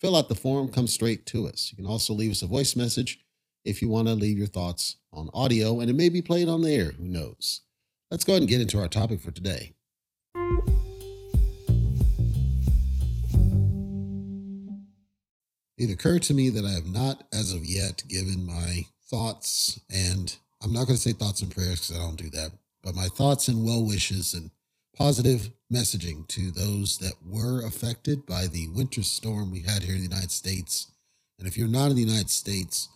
[0.00, 1.70] fill out the form, come straight to us.
[1.72, 3.20] You can also leave us a voice message
[3.64, 6.62] if you want to leave your thoughts on audio, and it may be played on
[6.62, 6.92] the air.
[6.92, 7.62] Who knows?
[8.10, 9.72] Let's go ahead and get into our topic for today.
[15.78, 20.34] It occurred to me that I have not, as of yet, given my thoughts, and
[20.62, 23.08] I'm not going to say thoughts and prayers because I don't do that, but my
[23.08, 24.50] thoughts and well wishes and
[24.96, 30.00] positive messaging to those that were affected by the winter storm we had here in
[30.00, 30.90] the United States.
[31.38, 32.88] And if you're not in the United States,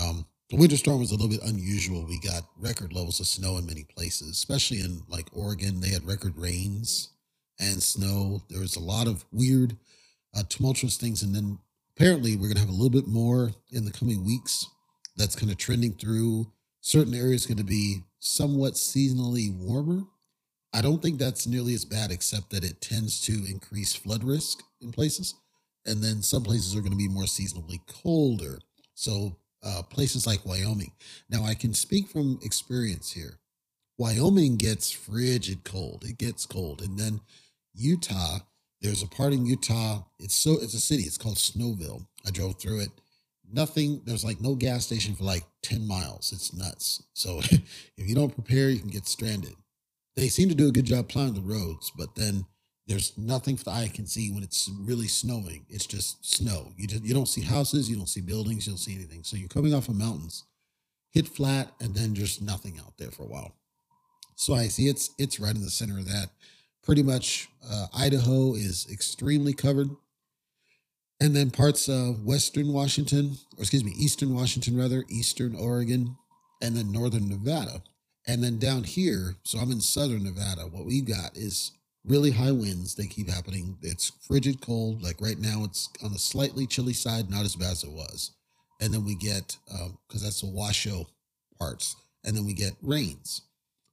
[0.00, 2.06] um, the winter storm was a little bit unusual.
[2.06, 5.80] We got record levels of snow in many places, especially in like Oregon.
[5.80, 7.10] They had record rains
[7.58, 8.42] and snow.
[8.48, 9.76] There was a lot of weird,
[10.36, 11.22] uh, tumultuous things.
[11.22, 11.58] And then
[11.96, 14.66] apparently we're going to have a little bit more in the coming weeks
[15.16, 16.46] that's kind of trending through
[16.80, 20.04] certain areas going to be somewhat seasonally warmer
[20.72, 24.62] i don't think that's nearly as bad except that it tends to increase flood risk
[24.80, 25.34] in places
[25.86, 28.58] and then some places are going to be more seasonably colder
[28.94, 30.92] so uh, places like wyoming
[31.28, 33.38] now i can speak from experience here
[33.98, 37.20] wyoming gets frigid cold it gets cold and then
[37.74, 38.38] utah
[38.80, 40.02] there's a part in Utah.
[40.18, 41.02] It's so it's a city.
[41.02, 42.06] It's called Snowville.
[42.26, 42.90] I drove through it.
[43.52, 44.00] Nothing.
[44.04, 46.32] There's like no gas station for like ten miles.
[46.32, 47.02] It's nuts.
[47.12, 49.54] So if you don't prepare, you can get stranded.
[50.16, 52.46] They seem to do a good job plowing the roads, but then
[52.86, 55.64] there's nothing for the eye can see when it's really snowing.
[55.68, 56.72] It's just snow.
[56.76, 59.22] You just, you don't see houses, you don't see buildings, you don't see anything.
[59.22, 60.44] So you're coming off of mountains,
[61.12, 63.54] hit flat, and then just nothing out there for a while.
[64.34, 66.30] So I see it's it's right in the center of that
[66.82, 69.90] pretty much uh, Idaho is extremely covered.
[71.20, 76.16] And then parts of Western Washington, or excuse me, Eastern Washington, rather, Eastern Oregon,
[76.62, 77.82] and then Northern Nevada.
[78.30, 81.72] And then down here, so I'm in Southern Nevada, what we've got is
[82.04, 82.94] really high winds.
[82.94, 83.76] They keep happening.
[83.82, 85.02] It's frigid cold.
[85.02, 88.30] Like right now, it's on a slightly chilly side, not as bad as it was.
[88.80, 91.06] And then we get, because um, that's the Washoe
[91.58, 93.42] parts, and then we get rains.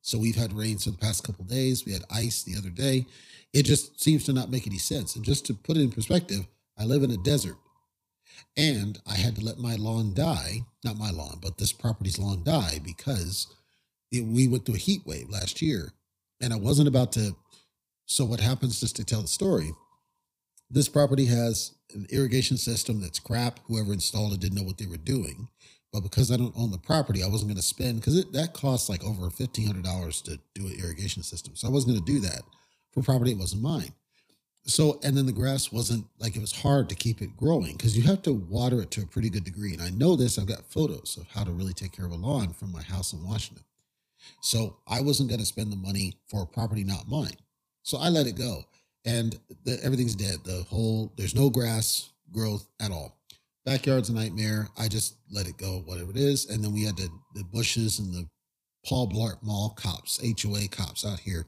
[0.02, 1.84] So we've had rains for the past couple days.
[1.84, 3.08] We had ice the other day.
[3.53, 5.16] It just seems to not make any sense.
[5.16, 6.46] And just to put it in perspective,
[6.78, 7.58] I live in a desert
[8.56, 12.44] and I had to let my lawn die, not my lawn, but this property's lawn
[12.44, 13.47] die because
[14.12, 15.94] it, we went through a heat wave last year.
[16.41, 17.35] And I wasn't about to.
[18.06, 19.72] So, what happens just to tell the story?
[20.69, 23.59] This property has an irrigation system that's crap.
[23.67, 25.47] Whoever installed it didn't know what they were doing.
[25.94, 28.90] But because I don't own the property, I wasn't going to spend because that costs
[28.90, 31.56] like over fifteen hundred dollars to do an irrigation system.
[31.56, 32.41] So I wasn't going to do that
[32.91, 33.94] for property it wasn't mine.
[34.66, 37.97] So and then the grass wasn't like it was hard to keep it growing because
[37.97, 39.73] you have to water it to a pretty good degree.
[39.73, 40.38] And I know this.
[40.38, 43.13] I've got photos of how to really take care of a lawn from my house
[43.13, 43.63] in Washington.
[44.41, 47.38] So I wasn't going to spend the money for a property not mine.
[47.83, 48.63] So I let it go,
[49.05, 50.38] and the, everything's dead.
[50.44, 53.17] The whole there's no grass growth at all
[53.67, 54.69] backyard's a nightmare.
[54.78, 56.50] I just let it go, whatever it is.
[56.50, 58.25] And then we had the, the bushes and the
[58.85, 61.45] Paul Blart Mall cops, HOA cops out here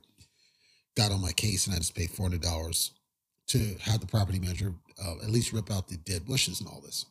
[0.97, 2.91] got on my case and I just paid $400
[3.47, 6.81] to have the property manager uh, at least rip out the dead bushes and all
[6.81, 7.06] this.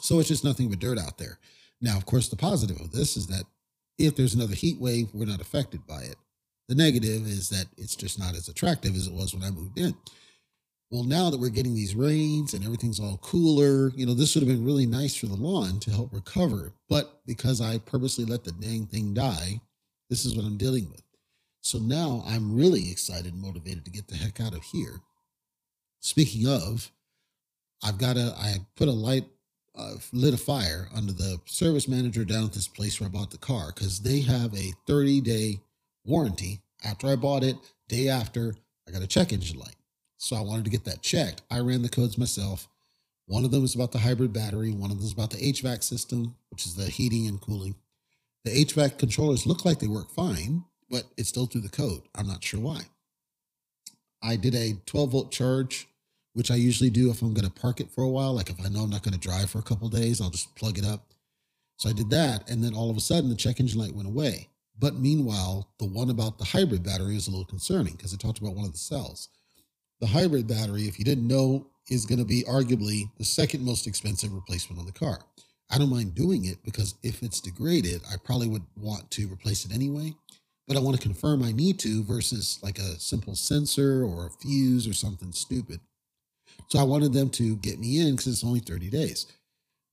[0.00, 1.38] So it's just nothing but dirt out there.
[1.80, 3.44] Now, of course, the positive of this is that
[3.98, 6.16] if there's another heat wave, we're not affected by it.
[6.68, 9.78] The negative is that it's just not as attractive as it was when I moved
[9.78, 9.94] in
[10.90, 14.42] well, now that we're getting these rains and everything's all cooler, you know, this would
[14.46, 16.72] have been really nice for the lawn to help recover.
[16.88, 19.60] But because I purposely let the dang thing die,
[20.08, 21.02] this is what I'm dealing with.
[21.60, 25.00] So now I'm really excited and motivated to get the heck out of here.
[26.00, 26.90] Speaking of,
[27.84, 29.26] I've got a, I put a light,
[29.78, 33.30] uh, lit a fire under the service manager down at this place where I bought
[33.30, 35.60] the car because they have a 30 day
[36.04, 36.60] warranty.
[36.84, 37.56] After I bought it,
[37.88, 38.54] day after,
[38.86, 39.76] I got a check engine light.
[40.16, 41.42] So I wanted to get that checked.
[41.50, 42.68] I ran the codes myself.
[43.26, 45.82] One of them was about the hybrid battery, one of them was about the HVAC
[45.84, 47.74] system, which is the heating and cooling.
[48.44, 52.02] The HVAC controllers look like they work fine, but it's still through the code.
[52.14, 52.82] I'm not sure why.
[54.22, 55.86] I did a 12 volt charge,
[56.34, 58.34] which I usually do if I'm going to park it for a while.
[58.34, 60.54] Like if I know I'm not going to drive for a couple days, I'll just
[60.56, 61.06] plug it up.
[61.76, 62.50] So I did that.
[62.50, 64.48] And then all of a sudden, the check engine light went away.
[64.78, 68.38] But meanwhile, the one about the hybrid battery is a little concerning because it talked
[68.38, 69.28] about one of the cells.
[70.00, 73.86] the hybrid battery, if you didn't know, is going to be arguably the second most
[73.86, 75.20] expensive replacement on the car.
[75.70, 79.64] I don't mind doing it because if it's degraded, I probably would want to replace
[79.64, 80.14] it anyway.
[80.66, 84.30] But I want to confirm I need to versus like a simple sensor or a
[84.30, 85.80] fuse or something stupid.
[86.68, 89.26] So I wanted them to get me in because it's only 30 days.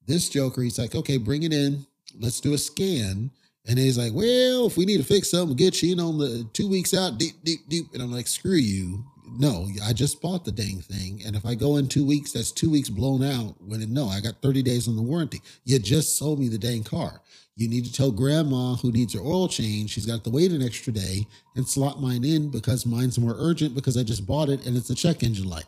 [0.08, 1.86] This Joker, he's like, okay, bring it in.
[2.20, 3.32] Let's do a scan.
[3.68, 6.48] And he's like, well, if we need to fix something, get you in on the
[6.54, 7.86] two weeks out, deep, deep, deep.
[7.94, 9.04] And I'm like, screw you.
[9.38, 11.22] No, I just bought the dang thing.
[11.26, 13.56] And if I go in two weeks, that's two weeks blown out.
[13.60, 15.42] When no, I got 30 days on the warranty.
[15.64, 17.22] You just sold me the dang car.
[17.56, 20.62] You need to tell grandma who needs her oil change, she's got to wait an
[20.62, 21.26] extra day
[21.56, 24.90] and slot mine in because mine's more urgent because I just bought it and it's
[24.90, 25.66] a check engine light.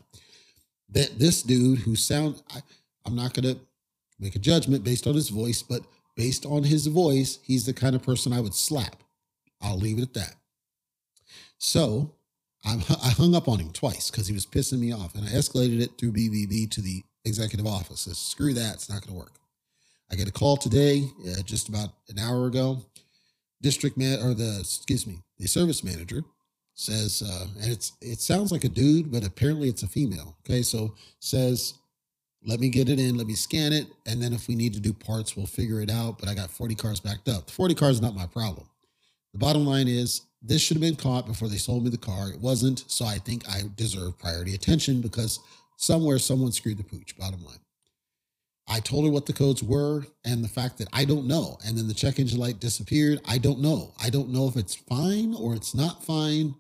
[0.89, 2.61] That this dude who sound, I,
[3.05, 3.59] I'm not going to
[4.19, 5.81] make a judgment based on his voice, but
[6.15, 9.03] based on his voice, he's the kind of person I would slap.
[9.61, 10.35] I'll leave it at that.
[11.57, 12.13] So
[12.65, 15.29] I'm, I hung up on him twice because he was pissing me off, and I
[15.29, 18.01] escalated it through BBB to the executive office.
[18.01, 19.33] Says, Screw that, it's not going to work.
[20.11, 22.85] I get a call today, uh, just about an hour ago.
[23.61, 26.23] District man or the excuse me, the service manager
[26.77, 30.38] says, uh, and it's it sounds like a dude, but apparently it's a female.
[30.45, 31.74] Okay, so says
[32.45, 34.79] let me get it in, let me scan it, and then if we need to
[34.79, 36.19] do parts, we'll figure it out.
[36.19, 37.47] But I got 40 cars backed up.
[37.47, 38.68] The 40 cars is not my problem.
[39.33, 42.29] The bottom line is this should have been caught before they sold me the car.
[42.29, 45.39] It wasn't, so I think I deserve priority attention because
[45.77, 47.18] somewhere someone screwed the pooch.
[47.18, 47.59] Bottom line.
[48.69, 51.57] I told her what the codes were and the fact that I don't know.
[51.65, 53.21] And then the check engine light disappeared.
[53.27, 53.94] I don't know.
[54.01, 56.53] I don't know if it's fine or it's not fine.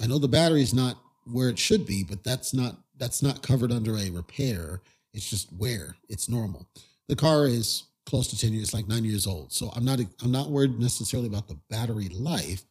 [0.00, 0.96] I know the battery's not
[1.30, 4.80] where it should be, but that's not that's not covered under a repair.
[5.12, 5.96] It's just wear.
[6.08, 6.68] It's normal.
[7.08, 9.52] The car is close to 10 years, like nine years old.
[9.52, 12.64] So I'm not I'm not worried necessarily about the battery life,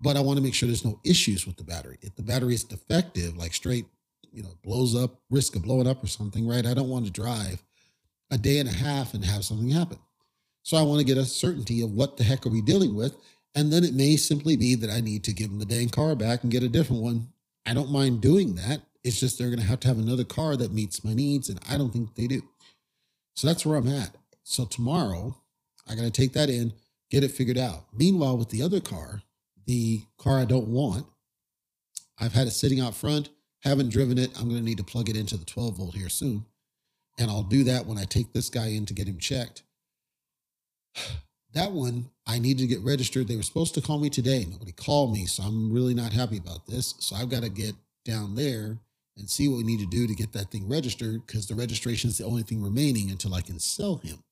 [0.00, 1.98] but I want to make sure there's no issues with the battery.
[2.02, 3.86] If the battery is defective, like straight,
[4.32, 6.66] you know, blows up, risk of blowing up or something, right?
[6.66, 7.62] I don't want to drive
[8.30, 9.98] a day and a half and have something happen.
[10.62, 13.14] So I want to get a certainty of what the heck are we dealing with.
[13.54, 16.14] And then it may simply be that I need to give them the dang car
[16.14, 17.28] back and get a different one.
[17.66, 18.80] I don't mind doing that.
[19.04, 21.60] It's just they're going to have to have another car that meets my needs, and
[21.68, 22.42] I don't think they do.
[23.34, 24.14] So that's where I'm at.
[24.44, 25.36] So tomorrow,
[25.88, 26.72] I got to take that in,
[27.10, 27.84] get it figured out.
[27.92, 29.22] Meanwhile, with the other car,
[29.66, 31.06] the car I don't want,
[32.18, 34.30] I've had it sitting out front, haven't driven it.
[34.38, 36.46] I'm going to need to plug it into the 12 volt here soon.
[37.18, 39.62] And I'll do that when I take this guy in to get him checked.
[41.54, 43.28] That one, I need to get registered.
[43.28, 44.46] They were supposed to call me today.
[44.48, 45.26] Nobody called me.
[45.26, 46.94] So I'm really not happy about this.
[46.98, 48.78] So I've got to get down there
[49.18, 52.08] and see what we need to do to get that thing registered because the registration
[52.08, 54.22] is the only thing remaining until I can sell him.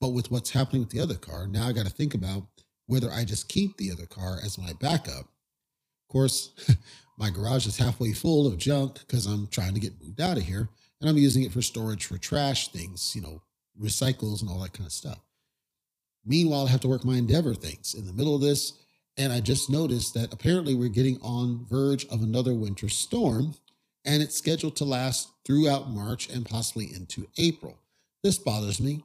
[0.00, 2.42] But with what's happening with the other car, now I got to think about
[2.86, 5.20] whether I just keep the other car as my backup.
[5.24, 6.50] Of course,
[7.18, 10.42] my garage is halfway full of junk because I'm trying to get moved out of
[10.42, 10.68] here
[11.00, 13.42] and I'm using it for storage for trash things, you know,
[13.80, 15.18] recycles and all that kind of stuff.
[16.26, 18.72] Meanwhile, I have to work my Endeavor things in the middle of this.
[19.16, 23.54] And I just noticed that apparently we're getting on verge of another winter storm
[24.06, 27.76] and it's scheduled to last throughout March and possibly into April.
[28.22, 29.04] This bothers me.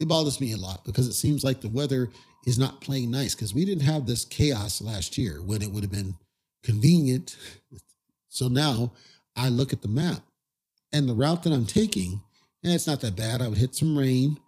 [0.00, 2.10] It bothers me a lot because it seems like the weather
[2.46, 5.84] is not playing nice because we didn't have this chaos last year when it would
[5.84, 6.16] have been
[6.62, 7.36] convenient.
[8.28, 8.92] So now
[9.36, 10.22] I look at the map
[10.92, 12.20] and the route that I'm taking,
[12.62, 13.40] and it's not that bad.
[13.40, 14.38] I would hit some rain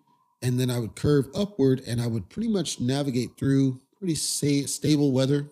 [0.42, 5.12] and then I would curve upward and I would pretty much navigate through pretty stable
[5.12, 5.46] weather.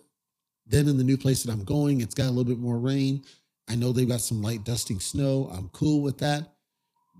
[0.67, 3.23] Then in the new place that I'm going, it's got a little bit more rain.
[3.67, 5.49] I know they've got some light dusting snow.
[5.51, 6.51] I'm cool with that.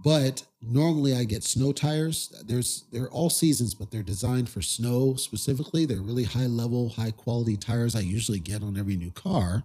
[0.04, 2.34] But normally I get snow tires.
[2.46, 5.86] There's they're all seasons, but they're designed for snow specifically.
[5.86, 9.64] They're really high level, high quality tires I usually get on every new car.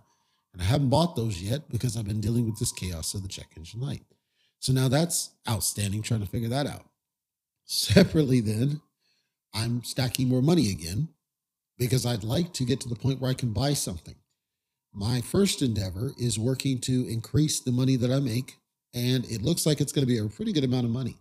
[0.52, 3.28] And I haven't bought those yet because I've been dealing with this chaos of the
[3.28, 4.02] check engine light.
[4.60, 6.89] So now that's outstanding, trying to figure that out.
[7.72, 8.80] Separately, then,
[9.54, 11.06] I'm stacking more money again
[11.78, 14.16] because I'd like to get to the point where I can buy something.
[14.92, 18.56] My first endeavor is working to increase the money that I make,
[18.92, 21.14] and it looks like it's going to be a pretty good amount of money.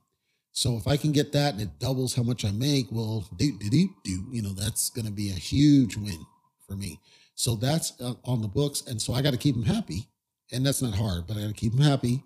[0.51, 3.55] So if I can get that and it doubles how much I make, well, do
[3.59, 6.25] do do do, you know, that's going to be a huge win
[6.67, 6.99] for me.
[7.35, 10.07] So that's uh, on the books, and so I got to keep them happy,
[10.51, 12.23] and that's not hard, but I got to keep them happy,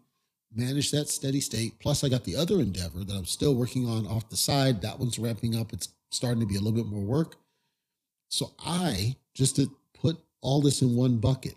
[0.55, 1.79] manage that steady state.
[1.79, 4.81] Plus, I got the other endeavor that I'm still working on off the side.
[4.81, 5.73] That one's ramping up.
[5.73, 7.35] It's starting to be a little bit more work.
[8.29, 11.55] So I just to put all this in one bucket.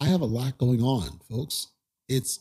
[0.00, 1.68] I have a lot going on, folks.
[2.08, 2.40] It's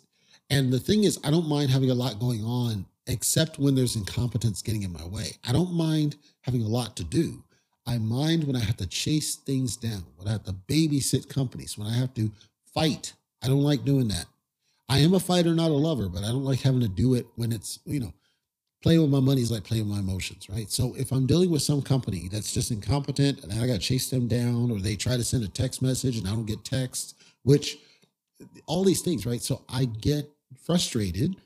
[0.49, 3.95] and the thing is, I don't mind having a lot going on, except when there's
[3.95, 5.31] incompetence getting in my way.
[5.47, 7.43] I don't mind having a lot to do.
[7.85, 11.77] I mind when I have to chase things down, when I have to babysit companies,
[11.77, 12.31] when I have to
[12.73, 13.13] fight.
[13.43, 14.25] I don't like doing that.
[14.93, 17.25] I am a fighter, not a lover, but I don't like having to do it
[17.35, 18.13] when it's, you know,
[18.83, 20.69] playing with my money is like playing with my emotions, right?
[20.69, 24.11] So if I'm dealing with some company that's just incompetent and I got to chase
[24.11, 27.15] them down, or they try to send a text message and I don't get text,
[27.41, 27.79] which
[28.67, 29.41] all these things, right?
[29.41, 30.29] So I get
[30.63, 31.37] frustrated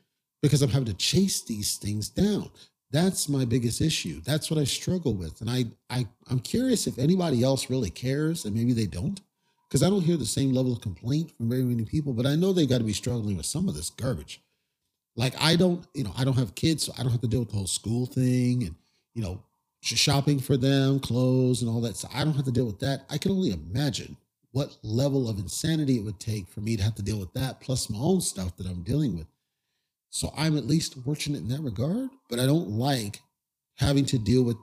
[0.42, 2.52] because I'm having to chase these things down.
[2.92, 4.20] That's my biggest issue.
[4.26, 5.40] That's what I struggle with.
[5.40, 9.22] And I, I I'm curious if anybody else really cares and maybe they don't.
[9.68, 12.36] Because I don't hear the same level of complaint from very many people, but I
[12.36, 14.42] know they got to be struggling with some of this garbage.
[15.16, 17.40] Like I don't, you know, I don't have kids, so I don't have to deal
[17.40, 18.76] with the whole school thing and,
[19.14, 19.42] you know,
[19.82, 21.98] shopping for them, clothes and all that.
[21.98, 23.06] So I don't have to deal with that.
[23.10, 24.16] I can only imagine
[24.52, 27.60] what level of insanity it would take for me to have to deal with that,
[27.60, 29.28] plus my own stuff that I'm dealing with.
[30.10, 33.22] So I'm at least fortunate in that regard, but I don't like
[33.76, 34.58] having to deal with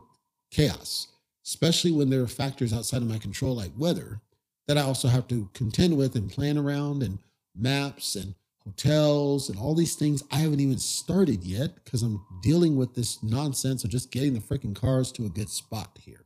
[0.50, 1.08] chaos,
[1.44, 4.20] especially when there are factors outside of my control, like weather,
[4.66, 7.18] that I also have to contend with and plan around, and
[7.54, 10.22] maps and hotels and all these things.
[10.32, 14.40] I haven't even started yet because I'm dealing with this nonsense of just getting the
[14.40, 16.24] freaking cars to a good spot here.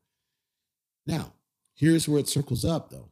[1.06, 1.32] Now,
[1.74, 3.08] here's where it circles up though.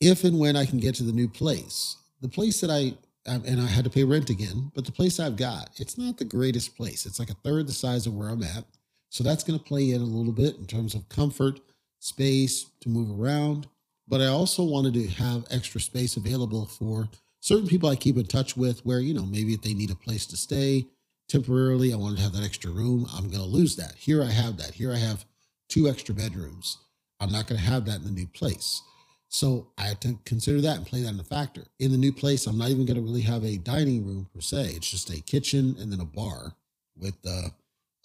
[0.00, 2.94] If and when I can get to the new place, the place that I
[3.26, 4.70] um, and I had to pay rent again.
[4.74, 7.06] But the place I've got, it's not the greatest place.
[7.06, 8.64] It's like a third the size of where I'm at.
[9.08, 11.60] So that's going to play in a little bit in terms of comfort,
[12.00, 13.66] space to move around.
[14.06, 17.08] But I also wanted to have extra space available for
[17.40, 19.96] certain people I keep in touch with where, you know, maybe if they need a
[19.96, 20.86] place to stay
[21.28, 23.06] temporarily, I wanted to have that extra room.
[23.14, 23.94] I'm going to lose that.
[23.96, 24.74] Here I have that.
[24.74, 25.24] Here I have
[25.68, 26.78] two extra bedrooms.
[27.20, 28.82] I'm not going to have that in the new place.
[29.28, 31.64] So I had to consider that and play that in the factor.
[31.80, 34.40] In the new place, I'm not even going to really have a dining room per
[34.40, 34.74] se.
[34.76, 36.54] It's just a kitchen and then a bar
[36.96, 37.48] with, uh,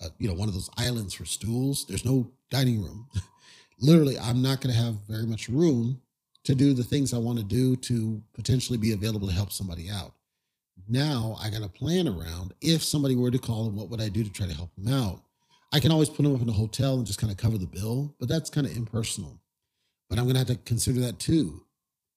[0.01, 1.86] uh you know, one of those islands for stools.
[1.88, 3.08] There's no dining room.
[3.81, 6.01] Literally, I'm not going to have very much room
[6.43, 9.89] to do the things I want to do to potentially be available to help somebody
[9.89, 10.13] out.
[10.88, 14.09] Now I got a plan around if somebody were to call and what would I
[14.09, 15.21] do to try to help them out?
[15.71, 17.67] I can always put them up in a hotel and just kind of cover the
[17.67, 19.39] bill, but that's kind of impersonal.
[20.09, 21.63] But I'm going to have to consider that too,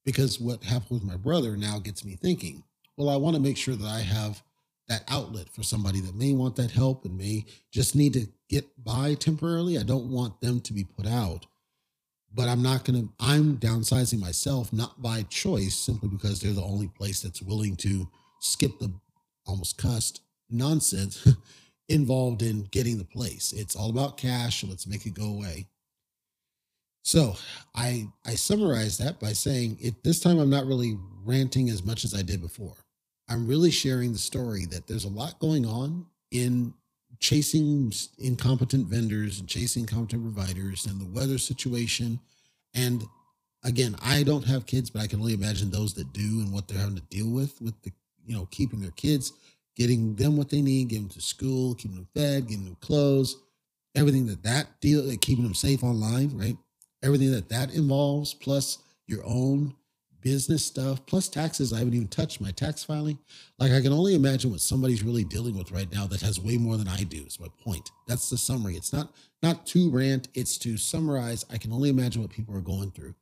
[0.04, 2.64] because what happened with my brother now gets me thinking.
[2.96, 4.42] Well, I want to make sure that I have
[4.88, 8.66] that outlet for somebody that may want that help and may just need to get
[8.82, 9.78] by temporarily.
[9.78, 11.46] I don't want them to be put out.
[12.34, 16.62] But I'm not going to, I'm downsizing myself, not by choice, simply because they're the
[16.62, 18.08] only place that's willing to
[18.40, 18.92] skip the
[19.46, 21.26] almost cussed nonsense
[21.88, 23.52] involved in getting the place.
[23.52, 24.64] It's all about cash.
[24.64, 25.66] Let's make it go away.
[27.02, 27.34] So
[27.74, 32.04] I I summarize that by saying it this time I'm not really ranting as much
[32.04, 32.76] as I did before.
[33.28, 36.74] I'm really sharing the story that there's a lot going on in
[37.22, 42.20] chasing incompetent vendors and chasing competent providers and the weather situation.
[42.74, 43.04] And
[43.64, 46.68] again, I don't have kids, but I can only imagine those that do and what
[46.68, 47.92] they're having to deal with with the
[48.26, 49.32] you know keeping their kids,
[49.76, 53.36] getting them what they need, getting them to school, keeping them fed, getting them clothes,
[53.94, 56.56] everything that that deal, keeping them safe online, right?
[57.02, 59.74] everything that that involves, plus your own
[60.22, 61.72] business stuff, plus taxes.
[61.72, 63.18] I haven't even touched my tax filing.
[63.58, 66.56] Like I can only imagine what somebody's really dealing with right now that has way
[66.56, 67.24] more than I do.
[67.26, 67.90] Is my point.
[68.06, 68.76] That's the summary.
[68.76, 69.12] It's not
[69.42, 70.28] not to rant.
[70.34, 71.44] It's to summarize.
[71.50, 73.14] I can only imagine what people are going through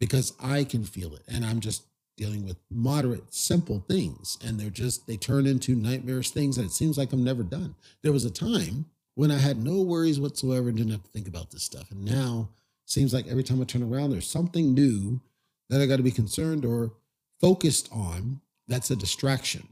[0.00, 1.84] because I can feel it, and I'm just
[2.16, 6.72] dealing with moderate, simple things, and they're just they turn into nightmarish things, and it
[6.72, 7.74] seems like I'm never done.
[8.02, 11.28] There was a time when I had no worries whatsoever and didn't have to think
[11.28, 12.50] about this stuff, and now
[12.88, 15.20] Seems like every time I turn around, there's something new
[15.68, 16.92] that I got to be concerned or
[17.40, 19.68] focused on that's a distraction.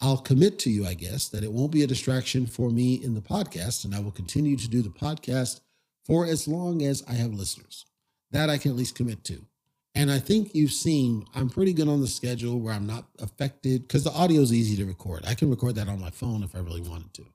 [0.00, 3.14] I'll commit to you, I guess, that it won't be a distraction for me in
[3.14, 5.60] the podcast, and I will continue to do the podcast
[6.04, 7.86] for as long as I have listeners.
[8.32, 9.44] That I can at least commit to.
[9.94, 13.82] And I think you've seen I'm pretty good on the schedule where I'm not affected
[13.82, 15.24] because the audio is easy to record.
[15.26, 17.26] I can record that on my phone if I really wanted to,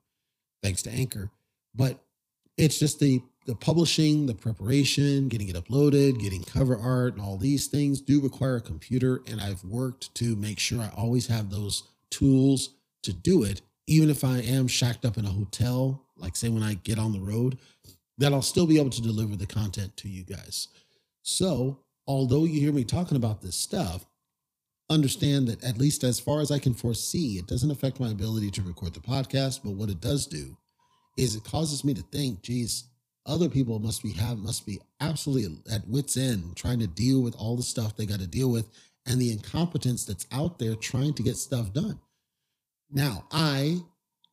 [0.62, 1.30] thanks to Anchor.
[1.74, 2.00] But
[2.56, 7.38] it's just the the publishing, the preparation, getting it uploaded, getting cover art, and all
[7.38, 9.22] these things do require a computer.
[9.26, 12.74] And I've worked to make sure I always have those tools
[13.04, 16.62] to do it, even if I am shacked up in a hotel, like say when
[16.62, 17.56] I get on the road,
[18.18, 20.68] that I'll still be able to deliver the content to you guys.
[21.22, 24.04] So, although you hear me talking about this stuff,
[24.90, 28.50] understand that at least as far as I can foresee, it doesn't affect my ability
[28.50, 29.60] to record the podcast.
[29.64, 30.58] But what it does do
[31.16, 32.84] is it causes me to think, geez,
[33.28, 37.36] other people must be have must be absolutely at wits end trying to deal with
[37.36, 38.68] all the stuff they got to deal with
[39.06, 41.98] and the incompetence that's out there trying to get stuff done.
[42.90, 43.78] Now, I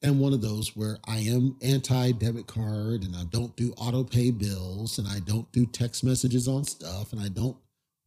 [0.04, 4.04] am one of those where I am anti debit card and I don't do auto
[4.04, 7.58] pay bills and I don't do text messages on stuff and I don't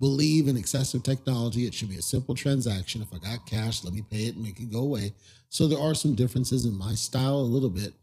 [0.01, 1.67] believe in excessive technology.
[1.67, 3.03] It should be a simple transaction.
[3.03, 5.13] If I got cash, let me pay it and make it go away.
[5.49, 7.95] So there are some differences in my style a little bit.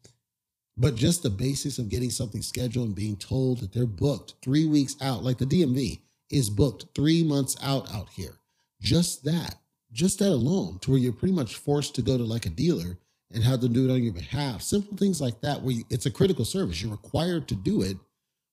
[0.77, 4.65] But just the basics of getting something scheduled and being told that they're booked three
[4.65, 8.39] weeks out, like the DMV is booked three months out out here.
[8.81, 9.55] Just that,
[9.93, 12.97] just that alone, to where you're pretty much forced to go to like a dealer
[13.31, 14.61] and have them do it on your behalf.
[14.61, 16.81] Simple things like that, where you, it's a critical service.
[16.81, 17.97] You're required to do it,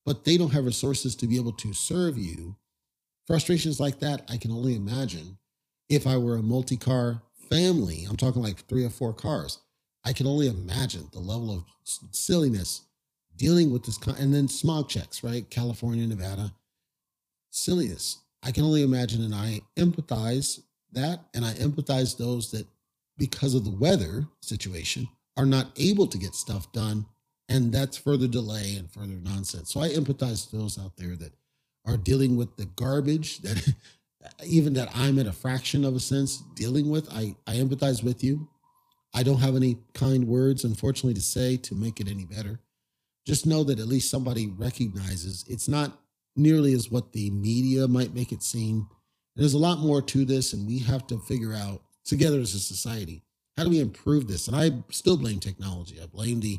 [0.07, 2.57] but they don't have resources to be able to serve you.
[3.26, 5.38] Frustrations like that, I can only imagine
[5.88, 8.07] if I were a multi car family.
[8.09, 9.59] I'm talking like three or four cars.
[10.05, 12.83] I can only imagine the level of silliness
[13.37, 15.49] dealing with this, and then smog checks, right?
[15.51, 16.53] California, Nevada,
[17.51, 18.19] silliness.
[18.43, 20.61] I can only imagine, and I empathize
[20.93, 22.67] that, and I empathize those that,
[23.17, 27.07] because of the weather situation, are not able to get stuff done,
[27.49, 29.73] and that's further delay and further nonsense.
[29.73, 31.33] So I empathize those out there that
[31.87, 33.75] are dealing with the garbage that
[34.45, 37.09] even that I'm at a fraction of a sense dealing with.
[37.13, 38.49] I, I empathize with you.
[39.14, 42.61] I don't have any kind words, unfortunately, to say to make it any better.
[43.26, 45.99] Just know that at least somebody recognizes it's not
[46.35, 48.88] nearly as what the media might make it seem.
[49.37, 52.59] There's a lot more to this, and we have to figure out together as a
[52.59, 53.23] society
[53.57, 54.49] how do we improve this?
[54.49, 56.00] And I still blame technology.
[56.02, 56.59] I blame the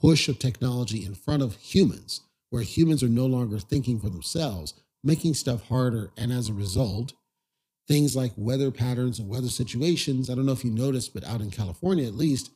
[0.00, 4.74] push of technology in front of humans, where humans are no longer thinking for themselves,
[5.04, 6.10] making stuff harder.
[6.16, 7.12] And as a result,
[7.88, 10.30] things like weather patterns and weather situations.
[10.30, 12.50] I don't know if you noticed, but out in California, at least,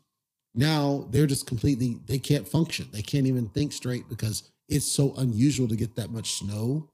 [0.54, 2.88] now they're just completely, they can't function.
[2.92, 6.88] They can't even think straight because it's so unusual to get that much snow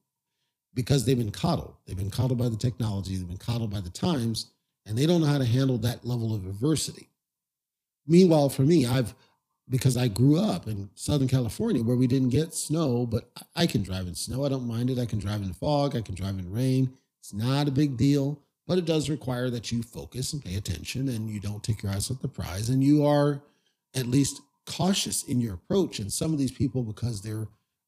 [0.75, 1.75] because they've been coddled.
[1.87, 4.53] They've been coddled by the technology, they've been coddled by the times,
[4.87, 7.09] and they don't know how to handle that level of adversity.
[8.07, 9.15] Meanwhile, for me, I've,
[9.69, 13.83] because I grew up in Southern California where we didn't get snow, but I can
[13.83, 14.45] drive in snow.
[14.45, 14.99] I don't mind it.
[14.99, 15.95] I can drive in fog.
[15.95, 16.93] I can drive in rain.
[17.23, 21.09] It's not a big deal, but it does require that you focus and pay attention
[21.09, 23.41] and you don't take your eyes off the prize and you are
[23.95, 26.01] at least cautious in your approach.
[26.01, 27.47] And some of these people, because they're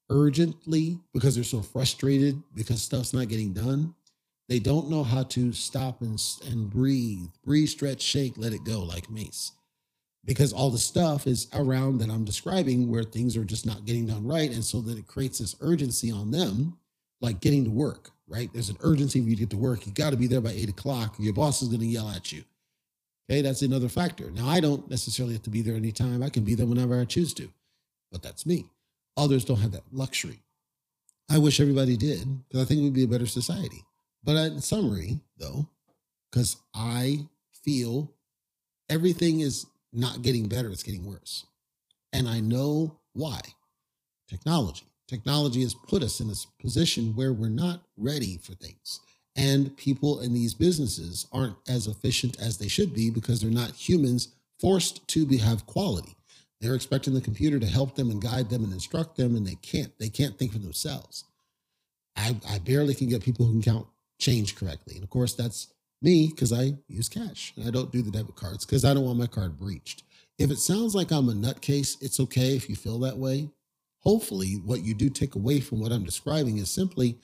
[0.08, 3.96] urgently, because they're so frustrated, because stuff's not getting done,
[4.48, 8.84] they don't know how to stop and, and breathe, breathe, stretch, shake, let it go
[8.84, 9.50] like Mace.
[10.24, 14.06] Because all the stuff is around that I'm describing where things are just not getting
[14.06, 14.52] done right.
[14.52, 16.78] And so that it creates this urgency on them,
[17.20, 18.50] like getting to work right?
[18.52, 19.86] There's an urgency for you to get to work.
[19.86, 21.14] You got to be there by eight o'clock.
[21.18, 22.44] Your boss is going to yell at you.
[23.30, 24.30] Okay, that's another factor.
[24.30, 26.22] Now, I don't necessarily have to be there anytime.
[26.22, 27.48] I can be there whenever I choose to,
[28.12, 28.66] but that's me.
[29.16, 30.42] Others don't have that luxury.
[31.30, 33.82] I wish everybody did because I think we'd be a better society.
[34.22, 35.68] But in summary, though,
[36.30, 37.26] because I
[37.62, 38.12] feel
[38.90, 41.46] everything is not getting better, it's getting worse.
[42.12, 43.40] And I know why
[44.28, 44.86] technology.
[45.08, 49.00] Technology has put us in a position where we're not ready for things.
[49.36, 53.72] And people in these businesses aren't as efficient as they should be because they're not
[53.72, 54.28] humans
[54.60, 56.16] forced to be, have quality.
[56.60, 59.56] They're expecting the computer to help them and guide them and instruct them, and they
[59.56, 59.92] can't.
[59.98, 61.24] They can't think for themselves.
[62.16, 63.86] I, I barely can get people who can count
[64.20, 64.94] change correctly.
[64.94, 68.36] And of course, that's me because I use cash and I don't do the debit
[68.36, 70.04] cards because I don't want my card breached.
[70.38, 73.50] If it sounds like I'm a nutcase, it's okay if you feel that way
[74.04, 77.18] hopefully what you do take away from what I'm describing is simply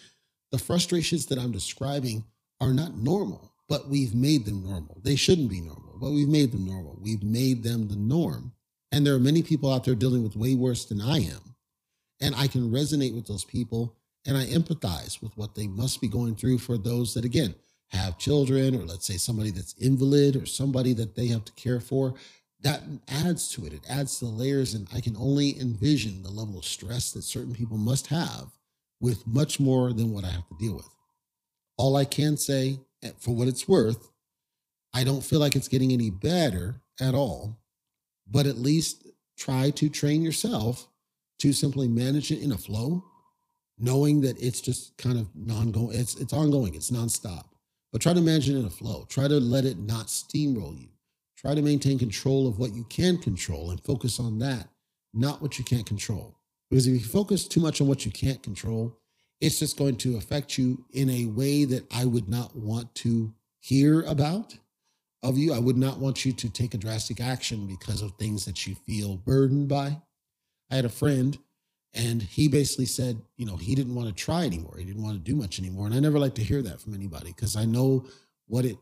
[0.51, 2.25] the frustrations that I'm describing
[2.61, 5.01] are not normal, but we've made them normal.
[5.03, 6.99] They shouldn't be normal, but we've made them normal.
[7.01, 8.53] We've made them the norm.
[8.93, 11.55] And there are many people out there dealing with way worse than I am.
[12.21, 13.95] And I can resonate with those people
[14.27, 17.55] and I empathize with what they must be going through for those that, again,
[17.89, 21.81] have children, or let's say somebody that's invalid or somebody that they have to care
[21.81, 22.15] for
[22.63, 23.73] that adds to it.
[23.73, 27.23] It adds to the layers, and I can only envision the level of stress that
[27.23, 28.49] certain people must have
[29.01, 30.89] with much more than what I have to deal with.
[31.79, 34.11] All I can say, eh, for what it's worth,
[34.93, 37.59] I don't feel like it's getting any better at all,
[38.31, 39.07] but at least
[39.39, 40.89] try to train yourself
[41.39, 43.03] to simply manage it in a flow,
[43.79, 47.45] knowing that it's just kind of non-going, it's it's ongoing, it's nonstop.
[47.93, 49.07] But try to manage it in a flow.
[49.09, 50.89] Try to let it not steamroll you
[51.41, 54.69] Try to maintain control of what you can control and focus on that,
[55.15, 56.37] not what you can't control.
[56.69, 58.99] Because if you focus too much on what you can't control,
[59.41, 63.33] it's just going to affect you in a way that I would not want to
[63.59, 64.55] hear about
[65.23, 65.55] of you.
[65.55, 68.75] I would not want you to take a drastic action because of things that you
[68.75, 69.97] feel burdened by.
[70.71, 71.39] I had a friend
[71.95, 74.77] and he basically said, you know, he didn't want to try anymore.
[74.79, 75.87] He didn't want to do much anymore.
[75.87, 78.05] And I never like to hear that from anybody because I know
[78.47, 78.77] what it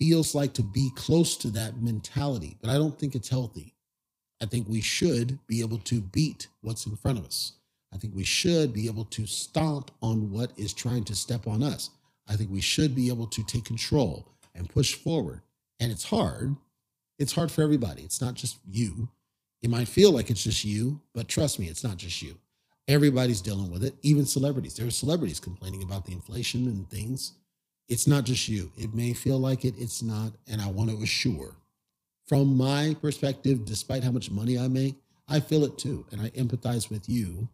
[0.00, 3.74] feels like to be close to that mentality, but I don't think it's healthy.
[4.42, 7.52] I think we should be able to beat what's in front of us.
[7.92, 11.62] I think we should be able to stomp on what is trying to step on
[11.62, 11.90] us.
[12.28, 15.42] I think we should be able to take control and push forward.
[15.80, 16.56] And it's hard.
[17.18, 18.02] It's hard for everybody.
[18.02, 19.08] It's not just you.
[19.62, 22.36] It might feel like it's just you, but trust me, it's not just you.
[22.88, 24.74] Everybody's dealing with it, even celebrities.
[24.74, 27.32] There are celebrities complaining about the inflation and things.
[27.90, 28.70] It's not just you.
[28.76, 30.32] It may feel like it, it's not.
[30.48, 31.56] And I want to assure,
[32.26, 34.94] from my perspective, despite how much money I make,
[35.28, 36.06] I feel it too.
[36.12, 37.48] And I empathize with you.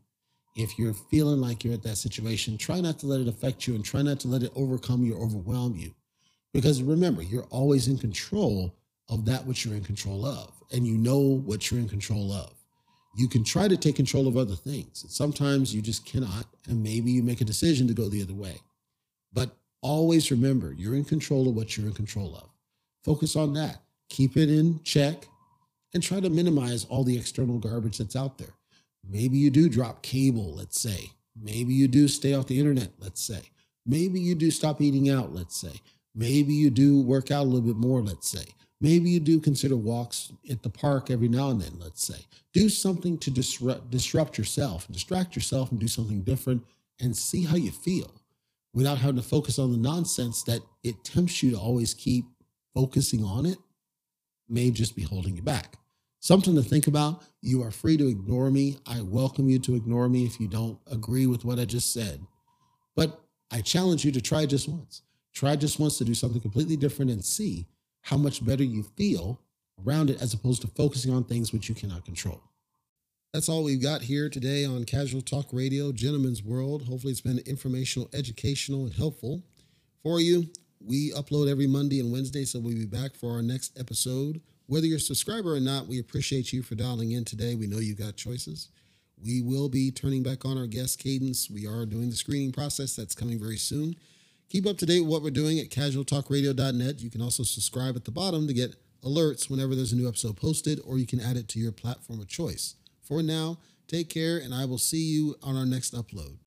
[0.55, 3.75] If you're feeling like you're at that situation, try not to let it affect you
[3.75, 5.94] and try not to let it overcome you or overwhelm you.
[6.53, 8.75] Because remember, you're always in control
[9.09, 12.53] of that which you're in control of, and you know what you're in control of.
[13.16, 15.03] You can try to take control of other things.
[15.03, 18.35] And sometimes you just cannot, and maybe you make a decision to go the other
[18.35, 18.59] way.
[19.33, 22.51] But always remember, you're in control of what you're in control of.
[23.05, 23.83] Focus on that.
[24.09, 25.29] Keep it in check
[25.94, 28.55] and try to minimize all the external garbage that's out there.
[29.09, 31.11] Maybe you do drop cable, let's say.
[31.40, 33.42] Maybe you do stay off the internet, let's say.
[33.85, 35.81] Maybe you do stop eating out, let's say.
[36.14, 38.44] Maybe you do work out a little bit more, let's say.
[38.81, 42.27] Maybe you do consider walks at the park every now and then, let's say.
[42.53, 46.64] Do something to disrupt, disrupt yourself, distract yourself, and do something different
[47.01, 48.12] and see how you feel
[48.77, 52.27] without having to focus on the nonsense that it tempts you to always keep
[52.75, 53.57] focusing on it,
[54.51, 55.79] may just be holding you back.
[56.21, 57.25] Something to think about.
[57.41, 58.77] You are free to ignore me.
[58.87, 62.21] I welcome you to ignore me if you don't agree with what I just said.
[62.95, 63.19] But
[63.51, 65.01] I challenge you to try just once.
[65.33, 67.67] Try just once to do something completely different and see
[68.03, 69.41] how much better you feel
[69.87, 72.43] around it as opposed to focusing on things which you cannot control.
[73.37, 76.88] That's all we've got here today on Casual Talk Radio, Gentleman's World.
[76.88, 79.42] Hopefully, it's been informational, educational, and helpful
[80.03, 80.46] for you.
[80.81, 84.40] We upload every Monday and Wednesday, so we'll be back for our next episode.
[84.68, 87.55] Whether you're a subscriber or not, we appreciate you for dialing in today.
[87.55, 88.70] We know you got choices.
[89.22, 91.51] We will be turning back on our guest cadence.
[91.51, 93.96] We are doing the screening process that's coming very soon.
[94.49, 97.03] Keep up to date with what we're doing at casualtalkradio.net.
[97.03, 100.38] You can also subscribe at the bottom to get alerts whenever there's a new episode
[100.38, 102.77] posted, or you can add it to your platform of choice.
[103.07, 106.38] For now, take care, and I will see you on our next upload.